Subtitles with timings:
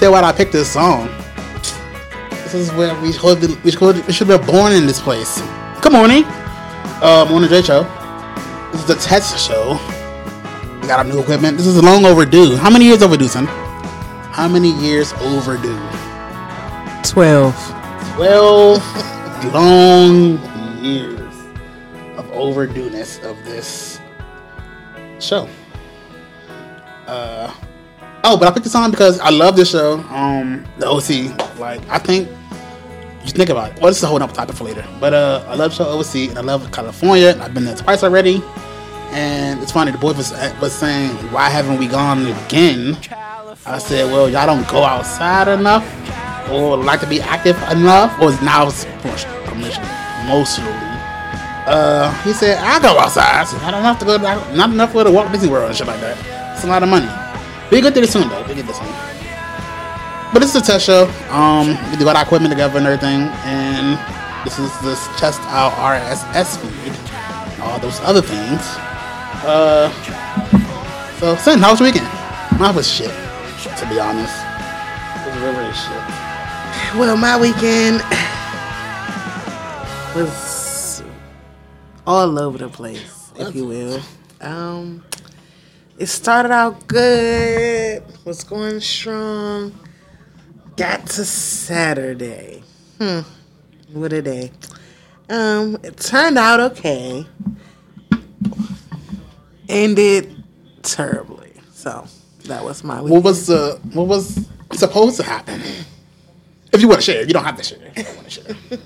[0.00, 1.08] You why I picked this song.
[2.30, 5.42] This is where we should be, we should, we should be born in this place.
[5.82, 6.22] Good morning.
[7.02, 7.82] Uh, morning, J Show.
[8.70, 9.72] This is the test show.
[10.80, 11.56] We got our new equipment.
[11.56, 12.54] This is long overdue.
[12.54, 13.46] How many years overdue, son?
[13.46, 15.76] How many years overdue?
[17.02, 17.52] 12.
[18.14, 20.38] 12 long
[20.80, 21.34] years
[22.16, 24.00] of overdueness of this
[25.18, 25.48] show.
[27.08, 27.52] Uh,
[28.28, 30.00] oh, but I picked this song because I love this show.
[30.10, 31.58] Um, the OC.
[31.58, 32.28] Like, I think,
[33.22, 33.80] just think about it.
[33.80, 34.86] Well, this is a whole other topic for later.
[35.00, 37.38] But uh, I love show OC and I love California.
[37.40, 38.42] I've been there twice already.
[39.10, 42.98] And it's funny, the boy was, was saying, why haven't we gone again?
[43.64, 45.84] I said, well, y'all don't go outside enough
[46.50, 48.70] or like to be active enough or is now
[49.44, 49.82] permission
[50.24, 50.72] emotionally.
[51.66, 53.40] Uh, he said, I go outside.
[53.40, 55.86] I said, not enough to go, not enough for the Walt Disney World and shit
[55.86, 56.54] like that.
[56.54, 57.08] It's a lot of money.
[57.70, 58.42] We get to this soon though.
[58.48, 58.88] We get this soon.
[60.32, 61.04] But this is a test show.
[61.30, 63.98] Um, we got our equipment together and everything, and
[64.44, 68.60] this is this test out RSS feed, all those other things.
[69.44, 69.90] Uh,
[71.18, 72.06] so, Sin, how was your weekend?
[72.58, 74.34] Mine was shit, to be honest.
[75.26, 76.02] It was really, really shit.
[76.96, 78.02] Well, my weekend
[80.14, 81.02] was
[82.06, 84.00] all over the place, if you will.
[84.40, 85.04] Um,
[85.98, 89.78] it started out good, was going strong.
[90.76, 92.62] Got to Saturday.
[92.98, 93.20] Hmm,
[93.92, 94.52] what a day.
[95.28, 97.26] Um, it turned out okay.
[99.68, 100.44] Ended
[100.82, 101.52] terribly.
[101.72, 102.06] So
[102.44, 103.10] that was my weekend.
[103.10, 105.60] What was the what was supposed to happen?
[106.72, 107.78] If you want to share, you don't have to share.
[107.96, 108.78] If you don't want to share.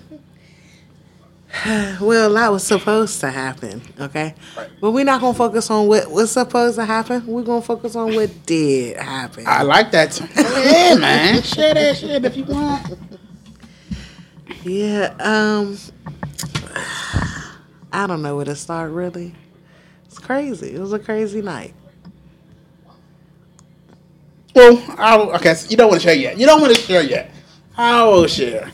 [2.01, 4.35] Well, that was supposed to happen, okay?
[4.57, 4.71] Right.
[4.81, 7.27] But we're not gonna focus on what was supposed to happen.
[7.27, 9.45] We're gonna focus on what did happen.
[9.47, 10.19] I like that.
[10.37, 11.43] yeah, man.
[11.43, 12.99] Share that shit if you want.
[14.65, 15.77] Yeah, um
[17.93, 19.35] I don't know where to start really.
[20.07, 20.75] It's crazy.
[20.75, 21.75] It was a crazy night.
[24.55, 26.39] Well, I'll, okay, so you don't want to share yet.
[26.39, 27.31] You don't want to share yet.
[27.77, 28.71] I will share.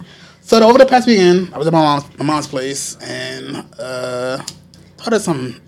[0.48, 4.42] So over the past weekend, I was at my mom's, my mom's place and uh,
[4.98, 5.60] heard of some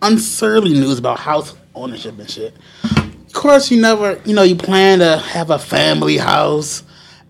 [0.00, 2.56] unsurly news about house ownership and shit.
[2.86, 6.84] Of course, you never, you know, you plan to have a family house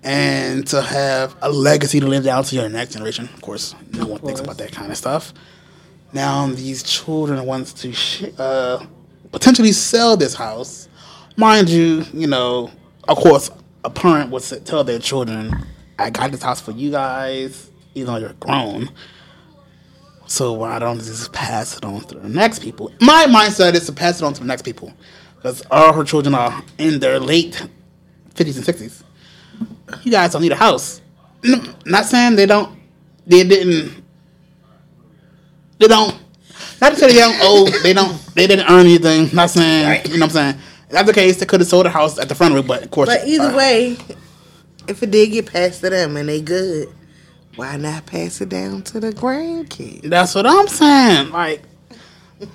[0.05, 3.25] and to have a legacy to live down to your next generation.
[3.25, 5.35] Of course, no one thinks about that kind of stuff.
[6.13, 8.87] Now these children wants to sh- uh,
[9.33, 10.89] potentially sell this house.
[11.37, 12.71] Mind you, you know,
[13.09, 13.51] of course,
[13.85, 15.67] a parent would tell their children,
[15.99, 18.91] "I got this house for you guys, even though you're grown."
[20.27, 22.93] So why don't just pass it on to the next people?
[23.01, 24.93] My mindset is to pass it on to the next people,
[25.37, 27.67] because all her children are in their late
[28.35, 29.03] fifties and sixties.
[30.03, 31.01] You guys don't need a house.
[31.87, 32.79] Not saying they don't.
[33.27, 34.05] They didn't.
[35.79, 36.15] They don't.
[36.81, 37.71] Not to say they don't owe.
[37.83, 38.19] They don't.
[38.35, 39.35] They didn't earn anything.
[39.35, 40.03] Not saying.
[40.07, 40.55] You know what I'm saying.
[40.87, 41.39] If that's the case.
[41.39, 43.09] They could have sold a house at the front of it, but of course.
[43.09, 43.97] But either uh, way,
[44.89, 46.89] if it did get passed to them and they good,
[47.57, 50.09] why not pass it down to the grandkids?
[50.09, 51.31] That's what I'm saying.
[51.31, 51.63] Like,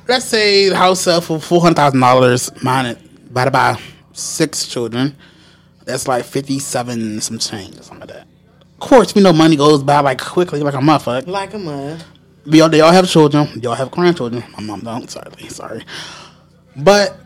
[0.08, 3.80] let's say the house sell for four hundred thousand dollars, mine it by the by
[4.14, 5.16] six children.
[5.86, 8.28] That's like fifty-seven some change or something like that.
[8.62, 11.28] Of course, we know money goes by like quickly, like a motherfucker.
[11.28, 12.04] Like a mud.
[12.46, 13.60] We all, they all have children.
[13.60, 14.44] They all have grandchildren.
[14.58, 15.10] My mom don't.
[15.10, 15.86] Sorry, sorry.
[16.76, 17.18] But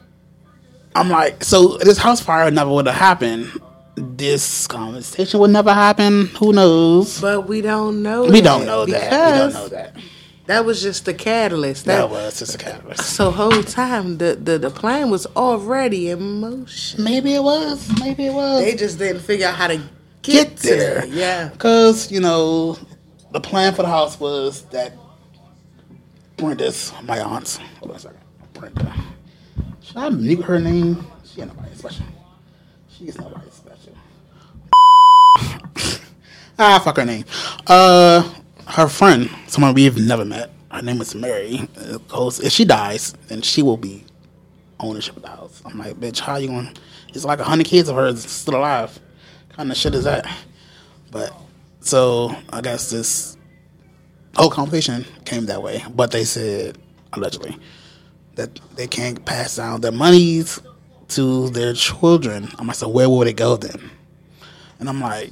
[0.95, 3.51] I'm like, so this house fire never would have happened.
[3.99, 6.27] This conversation would never happen.
[6.37, 7.19] Who knows?
[7.19, 8.25] But we don't know.
[8.25, 9.33] We don't know that.
[9.33, 9.95] We don't know that.
[10.45, 11.85] That was just the catalyst.
[11.85, 13.03] That, That was just a catalyst.
[13.03, 17.03] so whole time the, the the plan was already in motion.
[17.03, 17.89] Maybe it was.
[17.99, 18.63] Maybe it was.
[18.63, 19.83] They just didn't figure out how to get,
[20.21, 21.01] get there.
[21.01, 21.05] there.
[21.07, 21.49] Yeah.
[21.49, 22.77] Because, you know,
[23.31, 24.93] the plan for the house was that
[26.37, 28.19] Brenda's, my aunt, hold on a second.
[28.53, 28.93] Brenda.
[29.81, 31.05] Should I mute her name?
[31.25, 32.05] She ain't nobody special.
[32.89, 33.47] She's nobody.
[36.59, 37.25] ah, fuck her name.
[37.65, 38.33] Uh,
[38.67, 41.67] her friend, someone we've never met, her name is Mary.
[41.77, 44.03] uh, if she dies, then she will be
[44.79, 45.61] ownership of the house.
[45.65, 46.75] I'm like, bitch, how you going?
[47.09, 48.99] It's like a hundred kids of hers still alive.
[49.49, 50.27] kind of shit is that?
[51.11, 51.33] But
[51.79, 53.37] so I guess this
[54.35, 55.83] whole conversation came that way.
[55.95, 56.77] But they said
[57.13, 57.57] allegedly
[58.35, 60.61] that they can't pass down their monies
[61.09, 62.49] to their children.
[62.59, 63.89] I'm like, so where would it go then?
[64.79, 65.31] And I'm like,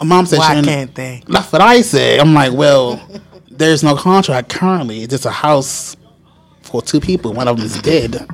[0.00, 1.22] my mom said, Why she can't they?
[1.26, 2.20] That's what I said.
[2.20, 3.00] I'm like, well,
[3.50, 5.02] there's no contract currently.
[5.02, 5.96] It's just a house
[6.62, 7.32] for two people.
[7.32, 8.26] One of them is dead,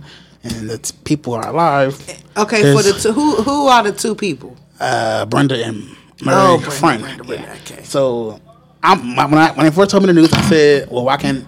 [0.44, 1.94] and the people are alive.
[2.36, 4.56] Okay, for the two, who who are the two people?
[4.80, 5.82] uh, Brenda and
[6.22, 7.02] Murray, Oh, Brenda, friend.
[7.02, 7.56] Brenda, Brenda, Yeah.
[7.74, 7.82] okay.
[7.84, 8.40] So
[8.82, 11.44] I'm, when I when they first told me the news, I said, "Well, why can't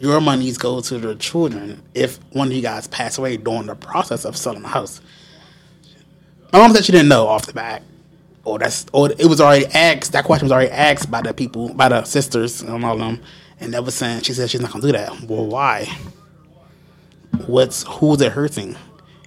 [0.00, 3.74] your monies go to the children if one of you guys pass away during the
[3.74, 5.00] process of selling the house?"
[6.52, 7.82] My mom said she didn't know off the bat,
[8.44, 10.12] or that's or it was already asked.
[10.12, 13.20] That question was already asked by the people, by the sisters and all of them,
[13.60, 15.20] and was saying she said she's not gonna do that.
[15.22, 15.86] Well, why?
[17.46, 18.76] What's who's it hurting?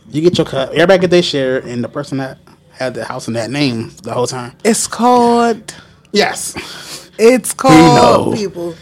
[0.10, 0.70] You get your cut.
[0.74, 2.38] Everybody get their share, and the person that
[2.72, 4.54] had the house in that name the whole time.
[4.64, 5.76] It's called.
[6.12, 7.10] Yes.
[7.20, 8.76] It's called people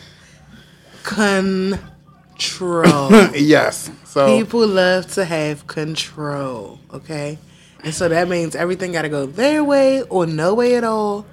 [1.04, 3.12] control.
[3.36, 3.92] yes.
[4.06, 6.80] So people love to have control.
[6.94, 7.38] Okay,
[7.84, 11.26] and so that means everything got to go their way or no way at all.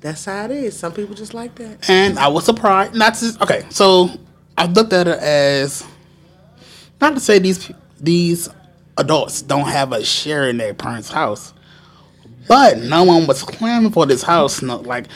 [0.00, 0.78] That's how it is.
[0.78, 1.88] Some people just like that.
[1.88, 2.94] and I was surprised.
[2.94, 3.64] Not to okay.
[3.70, 4.10] So
[4.56, 5.86] I looked at it as
[7.00, 7.70] not to say these
[8.00, 8.48] these
[8.98, 11.54] adults don't have a share in their parents' house,
[12.48, 14.60] but no one was clamoring for this house.
[14.62, 15.06] No, like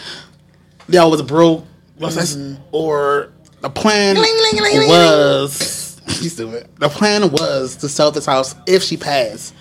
[0.89, 1.67] they all was broke.
[1.99, 2.25] What's that?
[2.25, 2.63] Mm-hmm.
[2.73, 6.69] Or the plan was you stupid.
[6.79, 9.55] The plan was to sell this house if she passed.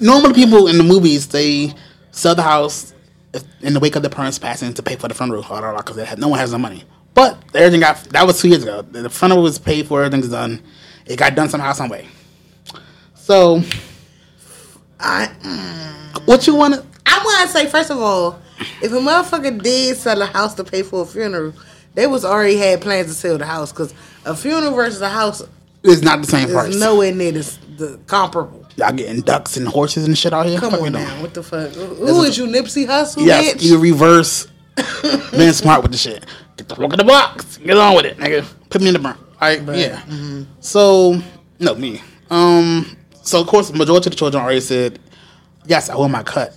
[0.00, 1.74] Normally, people in the movies they
[2.10, 2.92] sell the house
[3.60, 6.18] in the wake of the parents passing to pay for the funeral, because oh, had
[6.18, 6.84] no one has no money.
[7.14, 8.82] But everything got that was two years ago.
[8.82, 10.62] The funeral was paid for, everything's done.
[11.06, 12.08] It got done somehow, some way.
[13.14, 13.62] So,
[14.98, 16.26] I mm.
[16.26, 16.86] what you want to?
[17.06, 18.40] I want to say first of all,
[18.82, 21.52] if a motherfucker did sell a house to pay for a funeral,
[21.94, 23.94] they was already had plans to sell the house because
[24.24, 25.42] a funeral versus a house
[25.82, 26.78] is not the same price.
[26.78, 28.59] nowhere near this, the comparable.
[28.80, 30.58] Y'all getting ducks and horses and shit out here.
[30.58, 31.70] Come on now, what the fuck?
[31.72, 33.62] Who is you, Nipsey Hussle, Yes, bitch?
[33.62, 34.46] you reverse
[35.32, 36.24] being smart with the shit.
[36.56, 37.58] Get the fuck in the box.
[37.58, 38.46] Get on with it, nigga.
[38.70, 39.18] Put me in the burn.
[39.34, 40.00] Alright, yeah.
[40.00, 40.44] mm-hmm.
[40.60, 41.20] So
[41.58, 42.00] no me.
[42.30, 44.98] Um so of course the majority of the children already said,
[45.66, 46.54] Yes, I want my cut.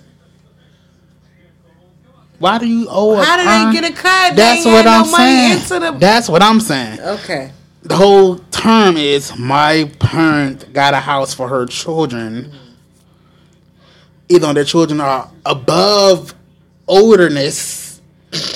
[2.39, 4.35] Why do you owe a How did they get a cut?
[4.35, 5.51] That's what I'm saying.
[5.59, 6.99] into the- That's what I'm saying.
[7.01, 7.51] Okay.
[7.83, 12.51] The whole term is my parent got a house for her children.
[14.29, 16.33] Either their children are above
[16.87, 18.01] olderness,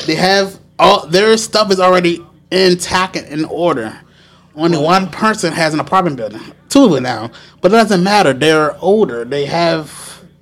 [0.05, 4.00] they have all their stuff is already intact and in order.
[4.55, 7.31] Only one person has an apartment building, two of them now,
[7.62, 8.31] but it doesn't matter.
[8.31, 9.25] They're older.
[9.25, 9.91] They have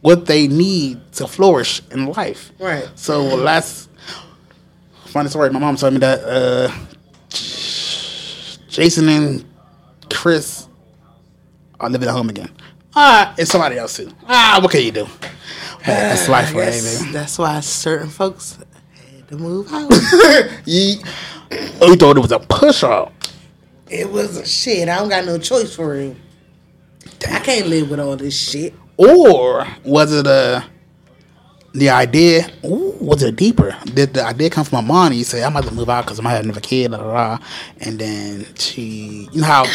[0.01, 2.51] what they need to flourish in life.
[2.59, 2.87] Right.
[2.93, 3.89] So last
[5.05, 5.49] funny story.
[5.49, 6.71] My mom told me that uh,
[8.75, 9.45] Jason and
[10.11, 10.67] Chris
[11.79, 12.49] are living at home again.
[12.93, 14.11] Ah, it's somebody else too.
[14.27, 15.07] Ah, what can you do?
[15.85, 17.11] That's life, I right, baby?
[17.13, 18.59] that's why certain folks
[19.13, 19.89] had to move out.
[20.65, 20.97] You,
[21.79, 23.13] oh, you thought it was a push up.
[23.89, 24.89] it was a shit.
[24.89, 26.15] I don't got no choice for real.
[27.31, 28.73] I can't live with all this shit.
[28.97, 30.65] Or was it a
[31.75, 32.49] the idea?
[32.63, 33.77] Ooh, was it deeper?
[33.85, 35.07] Did the idea come from my mom?
[35.07, 37.37] And you say I'm about to move out because I'm having another kid, da, da,
[37.37, 37.45] da.
[37.81, 39.65] and then she, you know how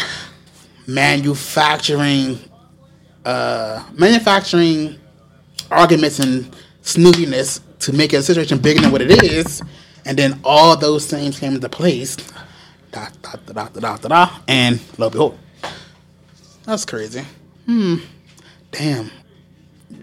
[0.87, 2.39] manufacturing,
[3.23, 4.99] uh, manufacturing
[5.69, 9.61] arguments and snootiness to make a situation bigger than what it is,
[10.05, 12.17] and then all those things came into place.
[12.91, 15.39] Da, da, da, da, da, da, da, and lo and behold,
[16.65, 17.23] that's crazy.
[17.67, 17.97] Hmm,
[18.71, 19.11] damn,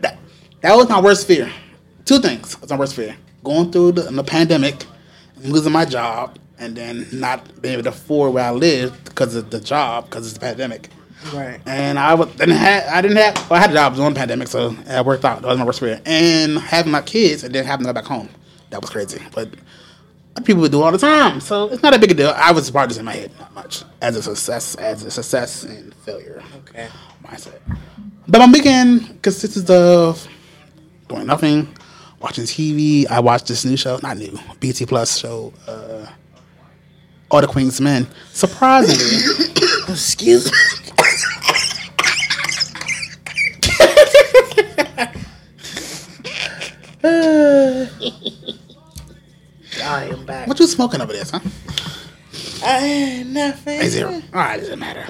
[0.00, 0.16] that
[0.60, 1.52] that was my worst fear.
[2.08, 4.86] Two things was my worst fear: going through the, the pandemic,
[5.42, 9.50] losing my job, and then not being able to afford where I live because of
[9.50, 10.88] the job because it's the pandemic.
[11.34, 11.60] Right.
[11.66, 14.18] And I was, didn't have, I didn't have, well, I had a job during the
[14.18, 15.42] pandemic, so it worked out.
[15.42, 16.00] That was my worst fear.
[16.06, 18.30] And having my kids and then having to go back home,
[18.70, 19.20] that was crazy.
[19.34, 19.50] But
[20.44, 22.32] people would do all the time, so it's not a big deal.
[22.34, 25.10] I was part of this in my head, not much as a success, as a
[25.10, 26.88] success and failure Okay.
[27.22, 27.60] mindset.
[28.26, 30.26] But my weekend consists of
[31.06, 31.68] doing nothing,
[32.20, 33.06] watching TV.
[33.08, 36.06] I watched this new show, not new, BET Plus show, uh,
[37.30, 38.06] All the Queen's Men.
[38.32, 39.54] Surprisingly.
[39.88, 40.58] Excuse me.
[49.84, 50.46] I am back.
[50.48, 51.40] What you smoking over there, son?
[52.62, 53.80] I nothing.
[53.80, 54.10] A zero.
[54.10, 55.06] All right, doesn't matter.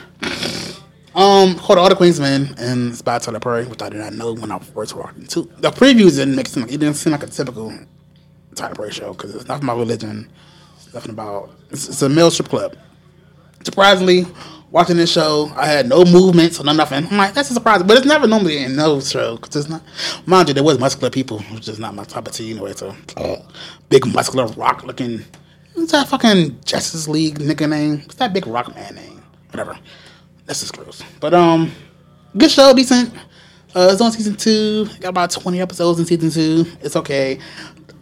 [1.18, 4.12] Um, called All the Queen's Men, and it's by Tyler Perry, which I did not
[4.12, 5.50] know when I first walked into.
[5.58, 7.76] The previews didn't make like it didn't seem like a typical
[8.54, 10.30] Tyler Perry show because it's nothing about religion,
[10.76, 11.50] it's nothing about.
[11.70, 12.76] It's, it's a male strip club.
[13.64, 14.26] Surprisingly,
[14.70, 17.04] watching this show, I had no movements or no nothing.
[17.10, 19.82] I'm like, that's a surprise, but it's never normally in no show because it's not.
[20.24, 22.74] Mind you, there was muscular people, which is not my type of tea anyway.
[22.74, 22.94] So,
[23.88, 25.24] big muscular rock looking.
[25.74, 28.02] What's that fucking Justice League nigga name?
[28.02, 29.24] What's that big rock man name?
[29.50, 29.76] Whatever.
[30.48, 31.02] That's just gross.
[31.20, 31.70] But um,
[32.36, 33.14] good show, decent.
[33.76, 34.86] Uh, it's on season two.
[35.00, 36.70] Got about twenty episodes in season two.
[36.80, 37.38] It's okay.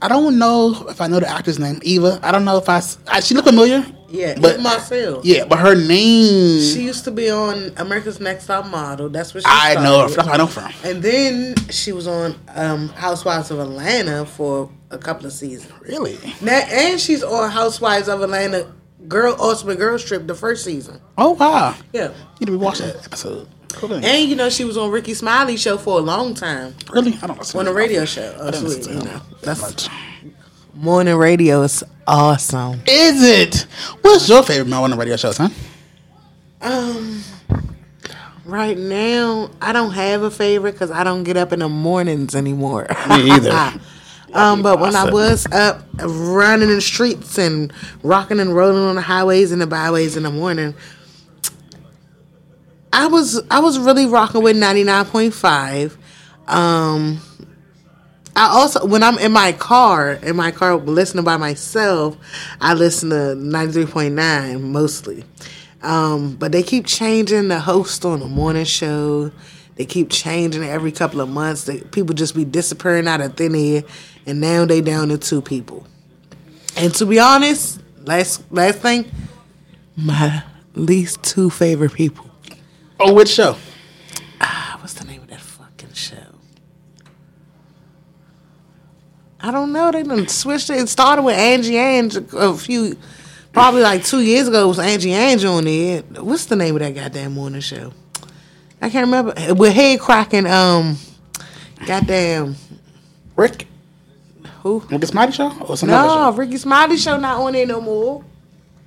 [0.00, 2.20] I don't know if I know the actor's name, Eva.
[2.22, 2.80] I don't know if I.
[3.20, 3.84] she look familiar.
[4.08, 5.24] Yeah, but myself.
[5.24, 6.60] Yeah, but her name.
[6.60, 9.08] She used to be on America's Next Top Model.
[9.08, 9.82] That's what she I started.
[9.88, 10.02] know.
[10.02, 10.08] her.
[10.08, 10.72] That's where I know from.
[10.84, 15.72] And then she was on um, Housewives of Atlanta for a couple of seasons.
[15.80, 16.16] Really?
[16.40, 18.72] Now, and she's on Housewives of Atlanta
[19.08, 21.00] Girl Ultimate Girls Trip the first season.
[21.18, 21.74] Oh wow.
[21.92, 22.12] Yeah.
[22.40, 23.48] You need to watch that episode.
[23.72, 23.94] Cool.
[23.94, 26.74] And you know she was on Rickey Smiley show for a long time.
[26.90, 27.12] really?
[27.22, 27.60] I don't know.
[27.60, 28.34] On a radio show.
[28.40, 29.20] Oh, listen sweet, you know.
[29.42, 29.88] That's much.
[30.74, 32.80] morning radio is awesome.
[32.86, 33.66] Is it?
[34.00, 35.48] What's your favorite morning radio shows, huh?
[36.62, 37.22] Um,
[38.44, 42.34] right now I don't have a favorite because I don't get up in the mornings
[42.34, 42.86] anymore.
[43.08, 43.72] Me either.
[44.36, 48.94] um, but when I was up running in the streets and rocking and rolling on
[48.96, 50.74] the highways and the byways in the morning,
[52.92, 55.96] I was I was really rocking with ninety nine point five.
[56.46, 57.20] Um,
[58.34, 62.16] I also when I'm in my car, in my car listening by myself,
[62.60, 65.24] I listen to ninety three point nine mostly.
[65.82, 69.30] Um, but they keep changing the host on the morning show.
[69.76, 71.64] They keep changing every couple of months.
[71.64, 73.82] They, people just be disappearing out of thin air,
[74.26, 75.86] and now they down to two people.
[76.76, 79.10] And to be honest, last last thing,
[79.96, 80.42] my
[80.74, 82.28] least two favorite people.
[83.00, 83.56] Oh, which show?
[84.40, 86.16] Ah, what's the name of that fucking show?
[89.40, 89.92] I don't know.
[89.92, 90.78] They done switched it.
[90.78, 92.96] It started with Angie Ange a few,
[93.52, 94.64] probably like two years ago.
[94.64, 96.02] It was Angie Ange on there.
[96.02, 97.92] What's the name of that goddamn morning show?
[98.80, 99.34] I can't remember.
[99.54, 100.96] With head cracking, um,
[101.86, 102.56] goddamn,
[103.36, 103.66] Rick?
[104.66, 104.80] Who?
[104.80, 105.52] Rick and Smiley show?
[105.60, 106.38] Or some No, other show?
[106.38, 108.24] Rickey Smiley show not on there no more.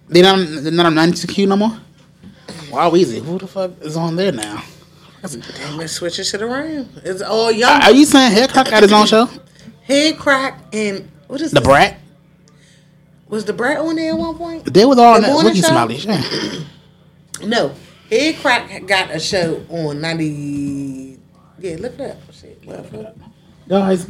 [0.10, 1.80] They not, they're not on 92Q no more?
[2.70, 3.20] Wow, easy.
[3.22, 4.62] Who the fuck is on there now?
[5.22, 6.90] Damn, they switching shit around.
[7.06, 7.82] It's all young.
[7.82, 9.30] Are you saying Haircut got his own show?
[9.88, 11.68] Headkrack and what is The this?
[11.68, 11.98] Brat?
[13.30, 14.74] Was the brat on there at one point?
[14.74, 15.62] They was all on that Rickey?
[15.62, 16.20] Smiley show.
[17.42, 17.74] No,
[18.12, 21.18] Headkrack got a show on ninety.
[21.60, 22.18] Yeah, look it up.
[22.34, 23.14] Shit, whatever.
[23.70, 24.06] Guys,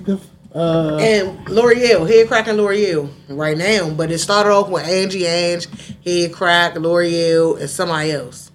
[0.54, 5.26] uh, And Lore'l, Head Crack and Lore'l right now, but it started off with Angie
[5.26, 5.68] Ange,
[6.04, 8.52] Head Crack, Lore'l, and somebody else,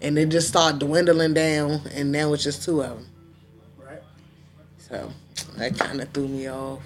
[0.00, 3.06] and it just started dwindling down, and now it's just two of them.
[3.78, 4.02] Right.
[4.78, 5.12] So
[5.56, 6.82] that kind of threw me off.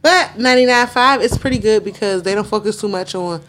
[0.00, 3.42] But 99.5 is pretty good because they don't focus too much on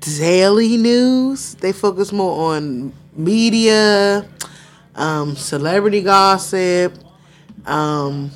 [0.00, 1.54] daily news.
[1.56, 4.26] They focus more on media,
[4.94, 6.94] um, celebrity gossip,
[7.70, 8.30] um,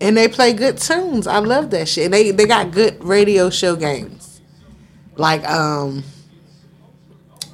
[0.00, 1.26] and they play good tunes.
[1.26, 2.06] I love that shit.
[2.06, 4.40] And they they got good radio show games,
[5.16, 6.04] like um,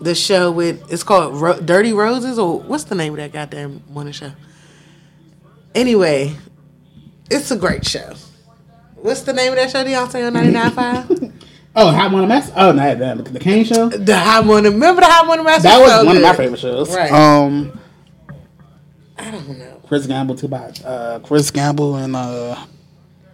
[0.00, 3.82] the show with it's called Ro- Dirty Roses or what's the name of that goddamn
[3.90, 4.32] morning show?
[5.74, 6.36] Anyway,
[7.30, 8.14] it's a great show.
[8.96, 9.84] What's the name of that show?
[9.84, 11.32] Deontay on 99.5?
[11.76, 12.50] oh, Hot One Mess?
[12.54, 13.88] Oh, no, the, the Kane show?
[13.88, 14.72] the High Morning.
[14.72, 15.62] Remember the High Morning Master?
[15.62, 16.94] That was So one of my favorite shows.
[16.94, 17.10] Right.
[17.10, 17.79] Um,
[19.30, 19.80] I don't know.
[19.86, 20.80] Chris Gamble, too bad.
[20.84, 22.66] Uh, Chris Gamble and uh,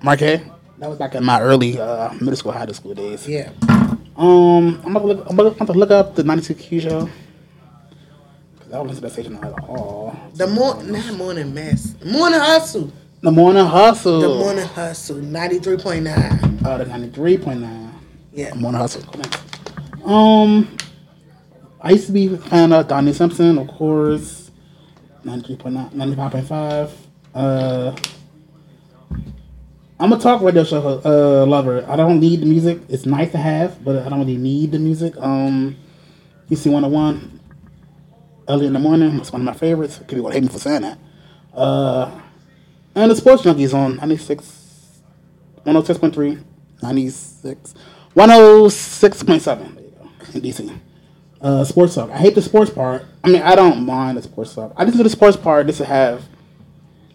[0.03, 0.43] Marquette.
[0.77, 3.27] That was back in my early uh, middle school, high school days.
[3.27, 3.51] Yeah.
[4.15, 5.27] Um, I'm gonna look.
[5.31, 7.09] I'm gonna have to look up the 92Q show.
[8.59, 10.15] 'Cause I to that station at all.
[10.35, 11.95] The morning, not morning mess.
[12.05, 12.93] Morning hustle.
[13.23, 14.21] The morning hustle.
[14.21, 15.17] The morning hustle.
[15.17, 16.59] Ninety three point nine.
[16.63, 17.95] Uh, the ninety three point nine.
[18.35, 18.53] Yeah.
[18.53, 19.03] Morning hustle.
[20.05, 20.77] Um,
[21.81, 24.46] I used to be a fan of Donnie Simpson, of course.
[25.27, 26.91] 93.9, 95.5.
[27.35, 27.97] Uh,
[29.99, 31.85] I'm a talk radio show uh, lover.
[31.89, 32.81] I don't need the music.
[32.89, 35.15] It's nice to have, but I don't really need the music.
[35.19, 35.77] Um,
[36.49, 37.41] UC 101,
[38.49, 39.19] early in the morning.
[39.19, 39.99] It's one of my favorites.
[40.07, 40.99] People will hate me for saying that.
[41.53, 42.21] Uh,
[42.95, 45.01] and the Sports Junkies on 96,
[45.67, 46.45] 106.3,
[46.83, 47.75] 96,
[48.15, 49.75] 106.7.
[49.75, 50.11] There you go.
[50.35, 50.81] In DC.
[51.47, 52.11] Uh, sports talk.
[52.11, 53.05] I hate the sports part.
[53.23, 54.73] I mean, I don't mind the sports talk.
[54.77, 56.25] I just do the sports part just to have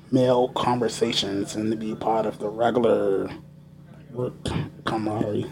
[0.09, 3.29] male conversations and to be part of the regular
[4.13, 4.33] work
[4.85, 5.47] camaraderie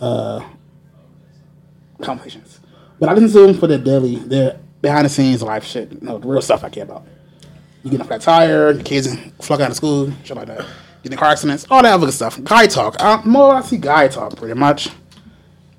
[0.00, 0.42] uh,
[2.00, 2.60] conversations.
[2.98, 6.16] But I to them for the daily, their behind the scenes life shit, you know,
[6.16, 7.06] the real stuff I care about.
[7.82, 10.64] You get a flat tire, your kids flunk out of school, shit like that.
[11.02, 12.42] Getting car accidents, all that other good stuff.
[12.44, 12.96] Guy talk.
[12.98, 14.88] Uh, more I see guy talk pretty much.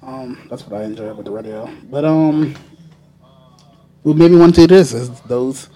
[0.04, 1.70] Um, that's what I enjoy with the radio.
[1.90, 2.56] But um,
[4.04, 5.70] what made me want to do this is those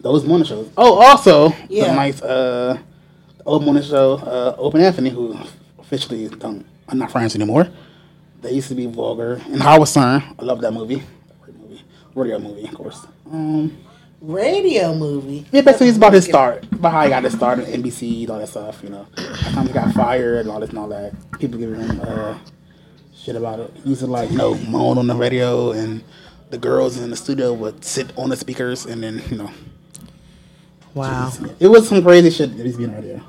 [0.00, 0.70] those morning shows.
[0.76, 1.88] Oh, also Yeah.
[1.88, 2.78] the nice uh,
[3.44, 4.14] old morning show.
[4.14, 5.36] Uh, Opie and Anthony, who
[5.78, 7.68] officially don't are not friends anymore.
[8.40, 9.40] They used to be vulgar.
[9.46, 11.02] And Howard Stern, I love that movie.
[11.42, 11.82] Great movie,
[12.14, 13.06] radio movie, of course.
[13.30, 13.76] Um,
[14.20, 15.44] Radio movie.
[15.52, 18.30] yeah, basically it's about his start, about how he got his start on NBC, and
[18.30, 18.80] all that stuff.
[18.82, 21.12] You know, how he got fired and all this and all that.
[21.40, 22.38] People giving him uh,
[23.22, 23.70] shit about it.
[23.82, 26.02] He used to like, you know, moan on the radio, and
[26.50, 29.50] the girls in the studio would sit on the speakers, and then you know,
[30.94, 31.32] Wow.
[31.58, 33.22] it was some crazy shit that he's being out there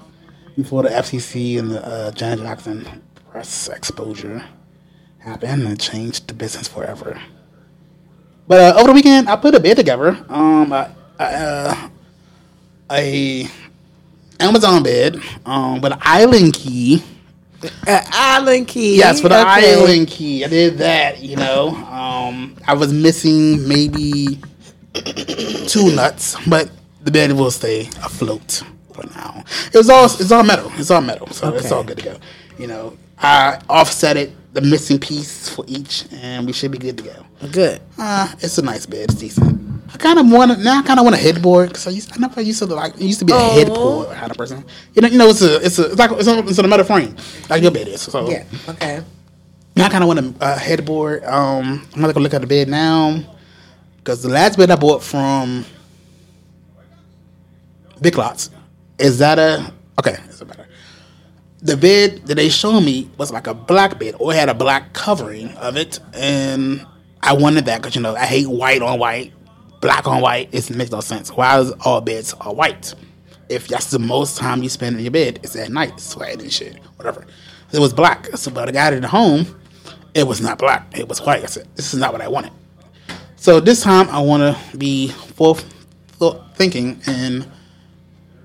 [0.58, 4.44] Before the FCC and the uh, Janet Jackson press exposure
[5.20, 7.20] happened and changed the business forever.
[8.48, 10.18] But uh, over the weekend, I put a bed together.
[10.28, 11.90] Um, I, I, uh,
[12.92, 13.48] a
[14.42, 17.02] Amazon bed, um, with an Allen key.
[17.88, 18.98] Uh, Allen Key.
[18.98, 19.74] Yes, for the Okay.
[19.76, 20.44] Allen key.
[20.44, 21.22] I did that.
[21.22, 24.40] You know, um, I was missing maybe
[25.68, 26.70] two nuts, but
[27.04, 29.44] the bed will stay afloat for now.
[29.74, 30.72] It was all it's all metal.
[30.76, 32.18] It's all metal, so it's all good to go.
[32.58, 36.98] You know, I offset it the missing piece for each, and we should be good
[37.00, 37.26] to go.
[37.52, 37.82] Good.
[37.98, 39.06] Uh, it's a nice bed.
[39.06, 39.53] It's decent.
[39.92, 40.80] I kind of want now.
[40.80, 42.12] I kind of want a headboard because I used.
[42.14, 42.96] I never used to like.
[42.96, 43.54] It used to be a Aw.
[43.56, 44.64] headboard kind of person.
[44.94, 45.08] You know.
[45.08, 45.28] You know.
[45.30, 45.64] It's a.
[45.66, 45.86] It's a.
[45.92, 47.16] It's like it's, a, it's a metal frame,
[47.50, 48.02] like your bed is.
[48.02, 48.44] So Yeah.
[48.70, 49.02] Okay.
[49.76, 51.24] now I kind of want a, a headboard.
[51.26, 53.20] Um, I'm gonna go look at the bed now
[53.98, 55.66] because the last bed I bought from
[58.02, 58.50] Big Lots
[59.00, 60.18] is that a okay?
[60.26, 60.68] It's a better.
[61.62, 64.54] The bed that they showed me was like a black bed, or it had a
[64.54, 66.86] black covering of it, and
[67.22, 69.32] I wanted that because you know I hate white on white,
[69.84, 70.50] black on white.
[70.54, 71.30] It makes no sense.
[71.30, 72.96] Why is all beds are white?
[73.50, 76.52] If that's the most time you spend in your bed, it's at night, sweating and
[76.52, 77.28] shit, whatever.
[77.74, 79.46] It was black, so but I got it at home.
[80.14, 80.98] It was not black.
[80.98, 81.44] It was white.
[81.44, 82.54] I said, "This is not what I wanted."
[83.36, 85.56] So this time, I want to be full
[86.56, 87.46] thinking and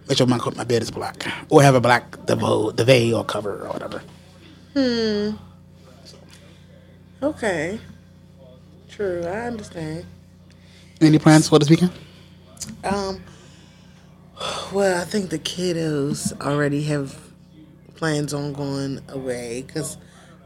[0.09, 3.66] make sure my my bed is black, or have a black duvet, duvet or cover
[3.66, 4.03] or whatever.
[4.74, 5.37] Hmm.
[7.22, 7.79] Okay.
[8.90, 9.22] True.
[9.24, 10.05] I understand.
[11.00, 11.92] Any plans for this weekend?
[12.84, 13.22] Um.
[14.72, 17.18] Well, I think the kiddos already have
[17.96, 19.96] plans on going away because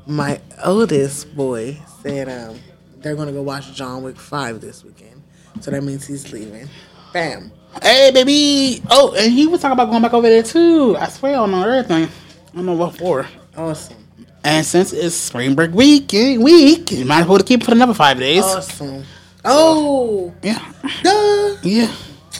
[0.06, 2.58] my oldest boy said um
[2.98, 5.22] they're gonna go watch John Wick Five this weekend,
[5.60, 6.68] so that means he's leaving.
[7.12, 7.52] Bam.
[7.82, 8.82] Hey, baby!
[8.90, 10.96] Oh, and he was talking about going back over there too.
[10.98, 12.04] I swear, on everything.
[12.04, 13.26] I don't know what for.
[13.56, 13.96] Awesome.
[14.44, 17.94] And since it's spring break week, week, you might as well keep it for another
[17.94, 18.42] five days.
[18.44, 19.04] Awesome.
[19.44, 21.56] Oh, Yeah, duh.
[21.62, 21.92] yeah.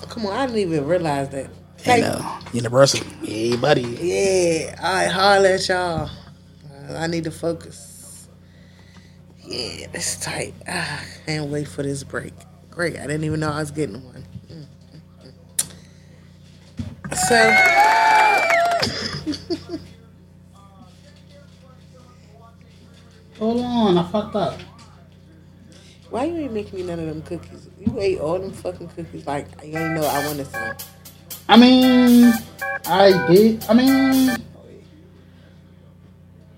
[0.09, 1.47] Come on, I didn't even realize that.
[1.47, 3.83] And Hey, uh, Universal, hey, buddy.
[3.83, 6.11] yeah, all right, holler at y'all.
[6.89, 8.29] Uh, I need to focus.
[9.45, 10.55] Yeah, that's tight.
[10.69, 12.33] Ah, can't wait for this break.
[12.71, 14.25] Great, I didn't even know I was getting one.
[14.49, 14.67] Mm,
[15.25, 15.29] mm,
[17.11, 17.17] mm.
[17.29, 17.53] So,
[23.39, 24.61] Hold on, I fucked up.
[26.13, 27.69] Why you ain't making me none of them cookies?
[27.81, 30.77] You ate all them fucking cookies like you ain't know I wanted some.
[31.49, 32.33] I mean,
[32.87, 33.65] I did.
[33.69, 34.37] I mean,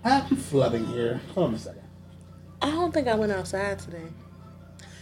[0.04, 1.20] I'm flubbing here.
[1.34, 1.82] Hold on a second.
[2.60, 4.02] I don't think I went outside today.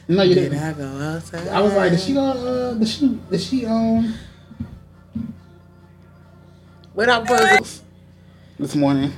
[0.06, 0.58] No, you Did didn't.
[0.62, 1.48] I go outside?
[1.48, 2.22] I was like, did she go?
[2.24, 3.18] Uh, did she?
[3.30, 3.64] Did she?
[3.64, 4.14] Um,
[6.92, 7.82] What up, burgers?
[8.58, 9.12] this morning.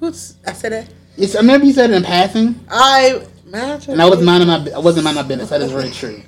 [0.00, 0.88] Who's I said that?
[1.18, 1.34] It's.
[1.34, 2.58] I remember you said it in passing.
[2.70, 3.31] I Imagine.
[3.52, 5.50] And I was minding my I wasn't minding my business.
[5.50, 6.22] That is very true.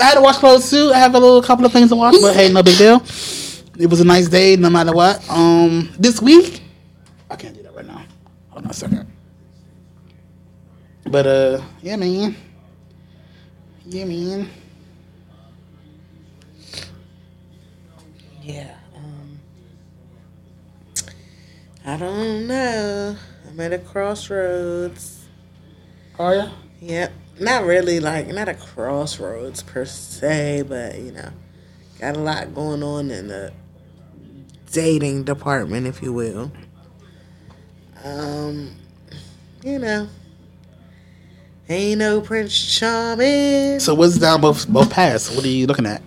[0.00, 0.92] I had to wash clothes too.
[0.94, 2.96] I have a little couple of things to wash, but hey, no big deal.
[3.78, 5.26] It was a nice day, no matter what.
[5.30, 6.62] Um, this week,
[7.30, 8.04] I can't do that right now.
[8.50, 9.10] Hold on a second.
[11.06, 12.36] But uh, yeah, man.
[13.86, 14.50] Yeah, man.
[18.42, 18.74] Yeah.
[18.96, 19.40] Um,
[21.86, 23.16] I don't know.
[23.48, 25.21] I'm at a crossroads.
[26.18, 26.48] Are ya?
[26.80, 27.12] Yep.
[27.40, 31.30] Not really like not a crossroads per se, but you know,
[31.98, 33.52] got a lot going on in the
[34.70, 36.52] dating department, if you will.
[38.04, 38.76] Um,
[39.64, 40.08] you know,
[41.68, 43.80] ain't no Prince Charming.
[43.80, 45.34] So what's down both both paths?
[45.34, 46.02] What are you looking at?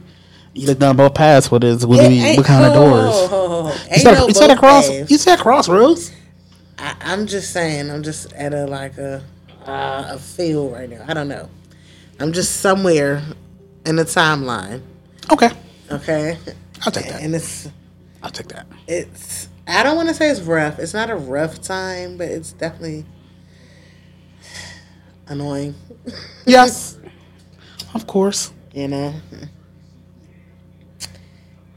[0.54, 1.52] You look down both paths.
[1.52, 3.30] What is what, do you, what kind of doors?
[3.30, 3.46] ho.
[3.66, 4.90] You Ain't said, no you said both across.
[4.90, 5.12] paths.
[5.12, 6.12] You said crossroads.
[6.78, 9.24] I, I'm just saying, I'm just at a like a
[9.66, 11.06] uh, a feel right now.
[11.08, 11.50] I don't know.
[12.20, 13.24] I'm just somewhere
[13.86, 14.82] in the timeline.
[15.32, 15.50] Okay,
[15.92, 16.38] Okay,
[16.86, 17.22] I'll take that.
[17.24, 17.70] and it's
[18.24, 18.68] I'll take that.
[18.88, 19.50] it's.
[19.68, 20.80] I don't want to say it's rough.
[20.80, 23.06] It's not a rough time, but it's definitely
[25.28, 25.76] annoying.
[26.46, 27.00] Yes,
[27.96, 28.52] of course.
[28.74, 29.16] You know.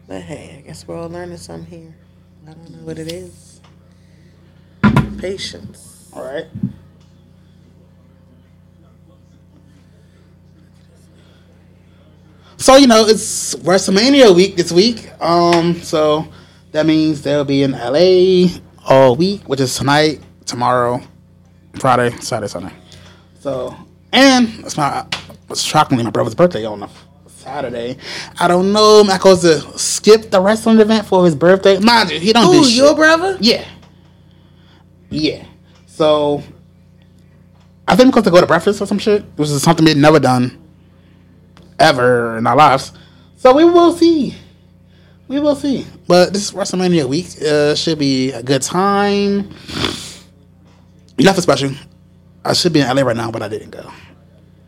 [0.09, 1.97] But hey, I guess we're all learning something here.
[2.49, 3.61] I don't know what it is.
[5.19, 6.11] Patience.
[6.15, 6.47] All right.
[12.61, 15.09] So you know it's WrestleMania week this week.
[15.23, 16.27] Um, so
[16.73, 18.49] that means they'll be in LA
[18.85, 21.01] all week, which is tonight, tomorrow,
[21.79, 22.73] Friday, Saturday, Sunday.
[23.39, 23.77] So
[24.13, 25.07] and it's my
[25.49, 26.91] it's shockingly my brother's birthday on a
[27.29, 27.97] Saturday.
[28.41, 29.05] I don't know.
[29.05, 31.79] Matt goes to skip the wrestling event for his birthday.
[31.79, 32.75] Mind you, he don't do Ooh, shit.
[32.75, 33.39] your brother?
[33.41, 33.65] Yeah.
[35.11, 35.45] Yeah.
[35.87, 36.43] So
[37.87, 40.19] I think because to go to breakfast or some shit, which is something we've never
[40.19, 40.59] done
[41.79, 42.93] ever in our lives.
[43.37, 44.35] So we will see.
[45.29, 45.87] We will see.
[46.07, 49.51] But this WrestleMania week uh, should be a good time.
[51.19, 51.71] Nothing special.
[52.45, 53.91] I should be in LA right now, but I didn't go.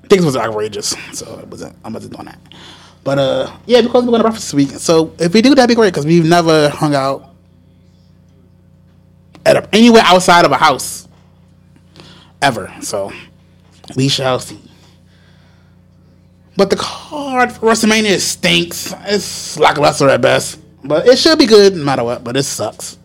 [0.09, 1.77] Things was outrageous, so I wasn't.
[1.85, 2.38] I wasn't doing that.
[3.03, 4.70] But uh, yeah, because we're going to breakfast this week.
[4.79, 7.31] So if we do, that'd be great because we've never hung out
[9.46, 11.09] at a, anywhere outside of a house
[12.42, 12.73] ever.
[12.83, 13.12] So
[13.96, 14.69] we shall see.
[16.61, 18.94] But the card for WrestleMania stinks.
[19.07, 22.23] It's lackluster at best, but it should be good no matter what.
[22.23, 22.99] But it sucks.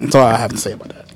[0.00, 1.12] That's all I have to say about that.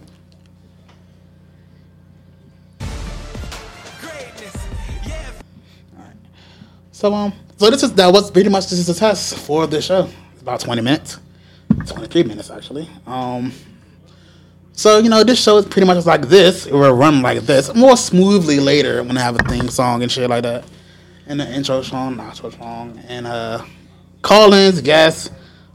[6.92, 9.80] So um, so this is that was pretty much this is a test for the
[9.80, 10.10] show.
[10.34, 11.18] It's about twenty minutes,
[11.86, 12.86] twenty three minutes actually.
[13.06, 13.50] Um,
[14.72, 16.66] so you know this show is pretty much like this.
[16.66, 20.12] It will run like this, more smoothly later when I have a theme song and
[20.12, 20.66] shit like that,
[21.26, 23.64] and the intro song, outro song, and uh,
[24.22, 25.30] call-ins, guests.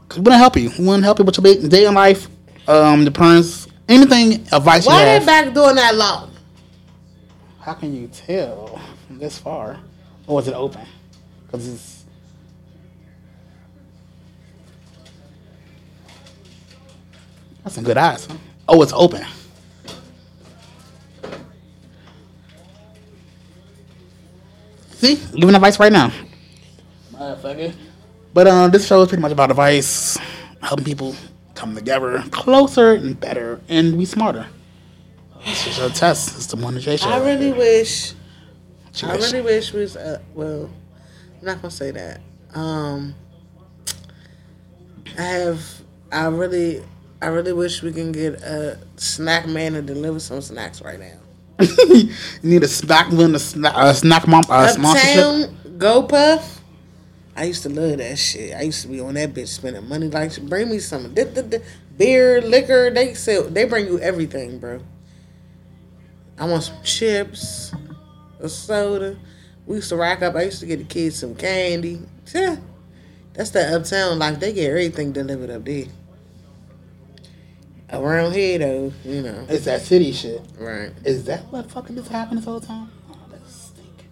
[0.08, 0.70] Cause we want to help you.
[0.78, 2.28] We want to help you with your big day in life,
[2.68, 5.26] um, the parents, anything advice Why you they have.
[5.26, 6.30] back doing that long?
[7.60, 9.78] How can you tell from this far?
[10.26, 10.86] Or is it open?
[11.46, 12.04] Because it's.
[17.62, 18.26] That's some good eyes.
[18.26, 18.36] Huh?
[18.68, 19.24] Oh, it's open.
[25.02, 26.12] See, giving advice right now.
[27.12, 27.74] Motherfucker.
[28.32, 30.16] But uh, this show is pretty much about advice,
[30.62, 31.16] helping people
[31.56, 34.46] come together closer and better and be smarter.
[35.44, 36.36] It's just a test.
[36.36, 37.08] It's the one that show.
[37.08, 38.12] I really wish.
[38.92, 39.32] She I wish.
[39.32, 39.96] really wish we was.
[39.96, 40.70] Uh, well,
[41.40, 42.20] I'm not gonna say that.
[42.54, 43.16] Um,
[45.18, 45.64] I have.
[46.12, 46.80] I really.
[47.20, 51.18] I really wish we can get a snack man to deliver some snacks right now.
[51.88, 52.10] you
[52.42, 55.18] need a snack win a snack, a snack mom, uh, sponsorship.
[55.18, 56.58] Uptown GoPuff.
[57.34, 58.54] I used to love that shit.
[58.54, 61.14] I used to be on that bitch spending money like bring me some
[61.96, 62.90] beer, liquor.
[62.90, 63.44] They sell.
[63.44, 64.80] They bring you everything, bro.
[66.38, 67.72] I want some chips,
[68.40, 69.16] a soda.
[69.66, 70.34] We used to rack up.
[70.34, 72.00] I used to get the kids some candy.
[72.34, 72.56] Yeah,
[73.32, 74.40] that's the uptown life.
[74.40, 75.86] They get everything delivered up there.
[77.92, 80.40] Around here, though, you know, It's that city shit.
[80.58, 80.92] right?
[81.04, 82.90] Is that what fucking is happening this whole time?
[83.10, 84.06] Oh, that stink.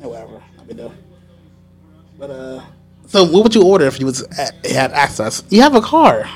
[0.00, 0.42] Yeah, whatever.
[0.58, 0.92] I mean, though.
[2.18, 2.62] But uh,
[3.06, 5.42] so what would you order if you was at, had access?
[5.50, 6.28] You have a car.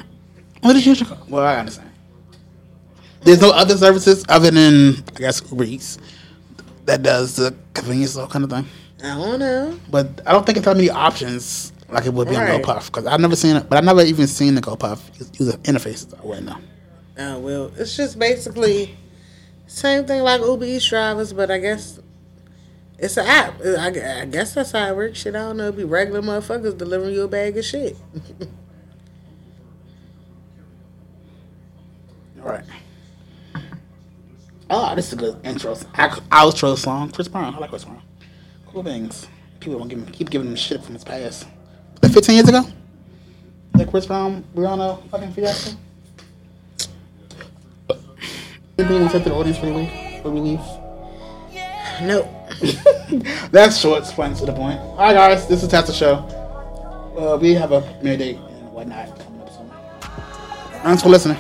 [0.61, 1.19] What did you use your car?
[1.29, 1.91] Well, I understand.
[3.23, 5.99] There's no other services other than I guess Uber Eats
[6.85, 8.67] that does the convenience store kind of thing.
[9.03, 9.79] I don't know.
[9.91, 12.63] But I don't think it's that many options like it would be on Right.
[12.63, 13.69] GoPuff because I've never seen it.
[13.69, 15.01] But I've never even seen the GoPuff
[15.39, 16.19] the interfaces.
[16.19, 16.59] I wouldn't know.
[17.19, 18.97] Oh well, it's just basically
[19.67, 21.99] Same thing like Uber Eats drivers, but I guess
[22.99, 23.61] it's an app.
[23.65, 25.19] I, I guess that's how it works.
[25.21, 25.69] Shit, I don't know.
[25.69, 27.97] It be regular motherfuckers delivering you a bag of shit.
[32.43, 32.65] All right.
[34.71, 35.77] Oh, this is a good intro.
[35.95, 37.11] Out- Outro song.
[37.11, 37.55] Chris Brown.
[37.55, 38.03] I like Chris Brown.
[38.67, 39.29] Cool things.
[39.61, 41.47] People won't give him, keep giving him shit from his past.
[42.15, 42.63] Like 15 years ago?
[43.75, 45.77] Like Chris Brown, Rihanna, fucking fiasco?
[48.79, 49.91] Anything you say to the audience before we leave?
[50.23, 50.61] Before we leave?
[52.03, 53.51] Nope.
[53.51, 54.79] That's short, fun to the point.
[54.79, 56.19] All right, guys, this is Tata Show.
[57.19, 59.69] Uh, we have a premiere date and whatnot coming up soon.
[60.85, 61.37] Thanks for listening.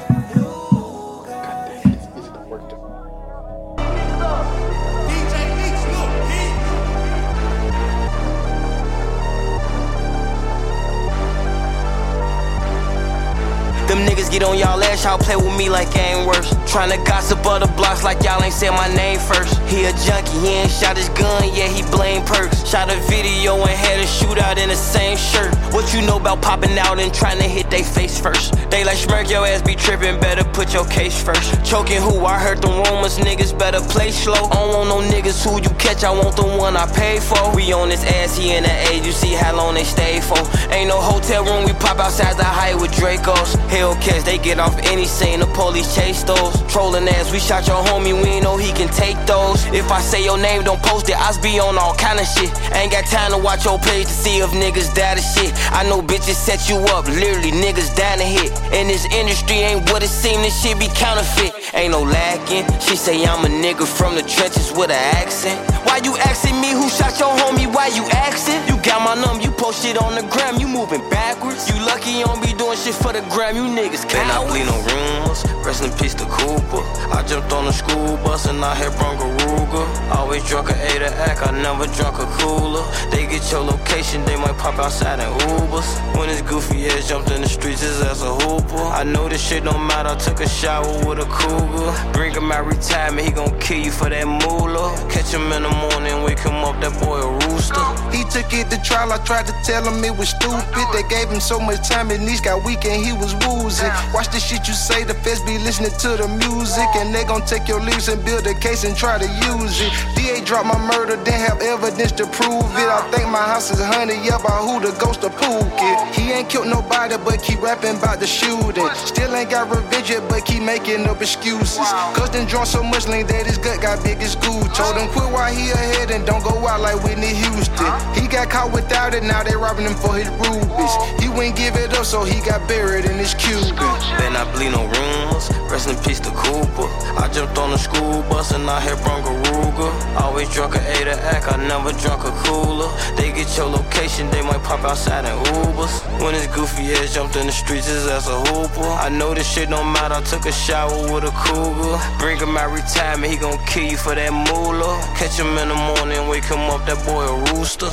[15.04, 16.48] Y'all play with me like I ain't worse.
[16.64, 19.60] Tryna gossip other blocks like y'all ain't said my name first.
[19.68, 22.66] He a junkie, he ain't shot his gun, yeah, he blame perks.
[22.66, 25.54] Shot a video and had a shootout in the same shirt.
[25.72, 28.54] What you know about popping out and tryna hit they face first?
[28.70, 31.64] They like smirk your ass be tripping, better put your case first.
[31.64, 32.24] Choking who?
[32.24, 34.48] I heard the rumors, niggas better play slow.
[34.50, 37.54] I don't want no niggas who you catch, I want the one I pay for.
[37.54, 40.40] We on this ass, he in the age, you see how long they stay for.
[40.72, 43.54] Ain't no hotel room, we pop outside the height with Dracos.
[43.68, 46.54] Hellcats, they get off any scene, the police chase those.
[46.70, 49.58] Trolling ass, we shot your homie, we know he can take those.
[49.74, 52.50] If I say your name, don't post it, I be on all kind of shit.
[52.78, 55.50] Ain't got time to watch your page to see if niggas die to shit.
[55.74, 58.52] I know bitches set you up, literally niggas down to hit.
[58.72, 61.74] In this industry ain't what it seem, this shit be counterfeit.
[61.74, 62.64] Ain't no lacking.
[62.78, 65.58] She say I'm a nigga from the trenches with an accent.
[65.94, 67.72] Why you asking me who shot your homie?
[67.72, 68.58] Why you asking?
[68.66, 71.70] You got my number, you post shit on the gram, you moving backwards.
[71.70, 74.26] You lucky you don't be doing shit for the gram, you niggas can't.
[74.26, 75.44] I bleed no rumors.
[75.64, 76.82] Rest in peace to Cooper.
[77.14, 79.86] I jumped on the school bus and I hit Bronco Ruger.
[80.10, 82.82] Always drunk a A to act, I never drunk a cooler.
[83.12, 85.86] They get your location, they might pop outside in Ubers.
[86.18, 88.82] When his goofy ass jumped in the streets, his ass a hooper.
[88.82, 92.12] I know this shit don't matter, I took a shower with a cougar.
[92.12, 94.90] Bring him out retirement, he gon' kill you for that moolah.
[95.08, 95.83] Catch him in the morning,
[96.24, 97.84] wake him up, that boy a rooster.
[98.10, 100.86] He took it to trial, I tried to tell him it was stupid.
[100.92, 103.86] They gave him so much time, his knees got weak and he was woozy.
[104.12, 106.88] Watch the shit you say, the feds be listening to the music.
[106.96, 109.92] And they gon' take your lyrics and build a case and try to use it.
[110.16, 112.88] DA dropped my murder, didn't have evidence to prove it.
[112.88, 115.94] I think my house is haunted, yeah, by who the ghost of Pookie.
[116.14, 118.88] He ain't killed nobody, but keep rapping about the shooting.
[118.94, 121.76] Still ain't got revenge yet, but keep making up excuses.
[122.16, 124.62] Cause them drunk so much lean that his gut got big as school.
[124.72, 127.92] Told him quit while he ahead and don't go out like Whitney Houston.
[128.14, 130.94] He got caught without it, now they robbing him for his rubies.
[131.20, 133.94] He wouldn't give it up, so he got buried in his Cuban.
[134.18, 135.50] Then I bleed no rumors.
[135.70, 136.88] Rest in peace to Cooper.
[137.18, 139.90] I jumped on the school bus and I hit Bronco Ruger.
[140.20, 142.88] Always drunk a A to act, I never drunk a cooler.
[143.16, 145.94] They get your location, they might pop outside in Ubers.
[146.22, 148.86] When his goofy ass jumped in the streets, his ass a hooper.
[148.86, 151.98] I know this shit don't matter, I took a shower with a cougar.
[152.18, 154.94] Bring him out retirement, he gon' kill you for that moolah.
[155.16, 157.88] Catch him in the morning, wake him up, that boy a rooster.